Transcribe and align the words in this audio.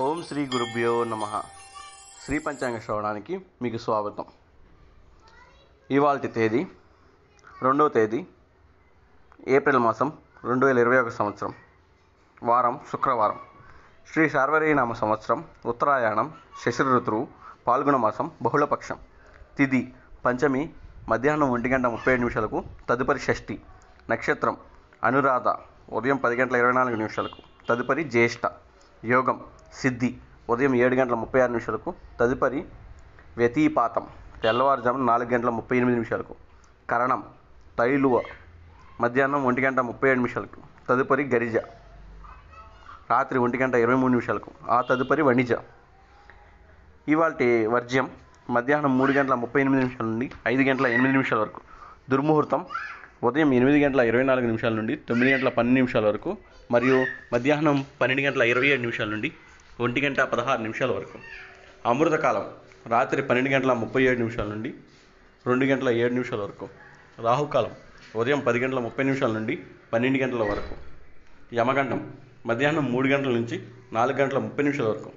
ఓం 0.00 0.22
శ్రీ 0.22 0.46
గురుభ్యో 0.46 1.04
నమ. 1.04 1.42
శ్రీ 2.24 2.38
పంచాంగ 2.38 2.78
శ్రవణానికి 2.78 3.46
మీకు 3.62 3.76
స్వాగతం. 3.76 4.24
ఇవాళ 5.90 6.16
తేదీ 6.16 6.66
రెండవ 7.62 7.88
తేదీ 7.88 8.26
ఏప్రిల్ 9.48 9.78
మాసం 9.78 10.12
రెండు 10.44 10.66
వేల 10.66 10.78
ఇరవై 10.78 10.98
ఒక 10.98 11.08
సంవత్సరం. 11.08 11.54
వారం 12.42 12.80
శుక్రవారం. 12.92 13.38
శ్రీ 14.12 14.28
శార్వరీనామ 14.28 14.92
సంవత్సరం 14.92 15.44
ఉత్తరాయణం 15.66 16.32
శశిర 16.64 16.86
ఋతువు 16.86 17.28
పాల్గొన 17.66 17.96
మాసం 17.96 18.30
బహుళపక్షం. 18.42 18.98
తిది 19.58 19.94
పంచమి 20.24 20.74
మధ్యాహ్నం 21.08 21.50
ఒంటి 21.50 21.68
గంట 21.68 21.86
ముప్పై 21.86 22.12
ఏడు 22.12 22.20
నిమిషాలకు 22.20 22.64
తదుపరి 22.90 23.18
షష్ఠి 23.18 23.60
నక్షత్రం 24.10 24.56
అనురాధ 25.04 25.48
ఉదయం 25.94 26.16
పది 26.16 26.36
గంటల 26.36 26.56
ఇరవై 26.56 26.72
నాలుగు 26.72 26.96
నిమిషాలకు 26.96 27.38
తదుపరి 27.68 28.04
జ్యేష్ఠ. 28.04 28.65
యోగం 29.04 29.40
సిద్ధి 29.72 30.10
ఉదయం 30.50 30.74
ఏడు 30.74 30.94
గంటల 30.94 31.14
ముప్పై 31.14 31.40
ఆరు 31.40 31.50
నిమిషాలకు 31.50 31.94
తదుపరి 32.20 32.64
వ్యతిపాతం 33.36 34.04
తెల్లవారుజామున 34.42 35.04
నాలుగు 35.04 35.28
గంటల 35.28 35.50
ముప్పై 35.50 35.76
ఎనిమిది 35.76 35.96
నిమిషాలకు 35.96 36.34
కరణం 36.90 37.24
తైలువ 37.78 38.22
మధ్యాహ్నం 39.00 39.44
ఒంటి 39.44 39.62
గంట 39.62 39.78
ముప్పై 39.80 40.08
ఏడు 40.08 40.18
నిమిషాలకు 40.18 40.60
తదుపరి 40.88 41.24
గరిజ 41.24 41.56
రాత్రి 43.10 43.38
ఒంటి 43.38 43.58
గంట 43.58 43.74
ఇరవై 43.74 43.94
మూడు 43.94 44.10
నిమిషాలకు 44.10 44.50
ఆ 44.70 44.80
తదుపరి 44.80 45.22
వణిజ. 45.22 45.52
ఇవాళ 47.08 47.32
వర్జ్యం 47.66 48.10
మధ్యాహ్నం 48.50 48.98
మూడు 48.98 49.12
గంటల 49.12 49.34
ముప్పై 49.34 49.60
ఎనిమిది 49.60 49.82
నిమిషాల 49.82 50.06
నుండి 50.06 50.30
ఐదు 50.46 50.62
గంటల 50.62 50.86
ఎనిమిది 50.86 51.12
నిమిషాల 51.12 51.38
వరకు. 51.38 51.60
దుర్ముహూర్తం 52.10 52.66
ఉదయం 53.24 53.54
ఎనిమిది 53.54 53.84
గంటల 53.84 54.00
ఇరవై 54.00 54.22
నాలుగు 54.22 54.46
నిమిషాల 54.46 54.72
నుండి 54.72 54.96
తొమ్మిది 54.96 55.32
గంటల 55.32 55.48
పన్నెండు 55.48 55.78
నిమిషాల 55.80 56.06
వరకు 56.06 56.38
మరియు 56.70 57.06
మధ్యాహ్నం 57.32 57.84
పన్నెండు 58.00 58.22
గంటల 58.22 58.42
ఇరవై 58.42 58.66
ఏడు 58.66 58.80
నిమిషాల 58.80 59.08
నుండి 59.08 59.32
ఒంటి 59.80 60.00
గంట 60.00 60.20
పదహారు 60.20 60.60
నిమిషాల 60.60 60.90
వరకు. 60.90 61.18
అమృతకాలం 61.86 62.44
రాత్రి 62.86 63.22
పన్నెండు 63.22 63.50
గంటల 63.50 63.72
ముప్పై 63.72 64.02
ఏడు 64.02 64.18
నిమిషాల 64.18 64.48
నుండి 64.48 64.74
రెండు 65.46 65.64
గంటల 65.64 65.88
ఏడు 65.88 66.12
నిమిషాల 66.12 66.40
వరకు. 66.40 66.68
రాహుకాలం 67.22 67.70
ఉదయం 68.16 68.40
పది 68.40 68.58
గంటల 68.58 68.78
ముప్పై 68.78 69.04
నిమిషాల 69.04 69.32
నుండి 69.32 69.58
పన్నెండు 69.92 70.18
గంటల 70.18 70.42
వరకు. 70.42 70.76
యమగండం 71.54 72.12
మధ్యాహ్నం 72.46 72.92
మూడు 72.92 73.08
గంటల 73.08 73.30
నుంచి 73.30 73.62
నాలుగు 73.92 74.16
గంటల 74.16 74.38
ముప్పై 74.38 74.64
నిమిషాల 74.64 74.88
వరకు. 74.88 75.12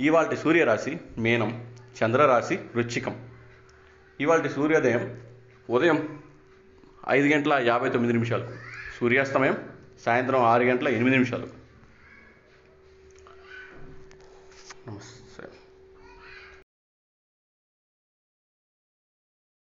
ఇవాళ 0.00 0.34
సూర్యరాశి 0.34 1.00
మీనం 1.18 1.72
చంద్రరాశి 2.04 2.54
వృచ్చికం. 2.54 3.28
ఇవాళ 4.20 4.46
సూర్యోదయం 4.46 5.20
ఉదయం 5.70 6.21
ఐదు 7.10 7.34
గంటల 7.34 7.52
యాభై 7.52 7.88
తొమ్మిది 7.88 8.12
నిమిషాలు. 8.12 8.48
సూర్యాస్తమయం 9.00 9.68
సాయంత్రం 10.00 10.40
ఆరు 10.40 10.62
గంటల 10.62 10.88
ఎనిమిది 10.88 11.16
నిమిషాలు. 11.16 11.46
నమస్తే. 14.88 15.48